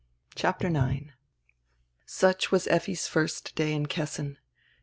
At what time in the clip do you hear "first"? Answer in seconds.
3.07-3.53